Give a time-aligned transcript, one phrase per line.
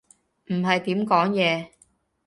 [0.47, 1.67] 唔係點講嘢